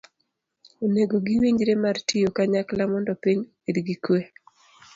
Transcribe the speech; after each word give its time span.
Onego 0.85 1.15
giwinjre 1.25 1.73
mar 1.83 1.97
tiyo 2.07 2.29
kanyakla 2.35 2.83
mondo 2.91 3.13
piny 3.23 3.39
obed 3.67 3.77
gi 3.87 3.95
kwe. 4.03 4.19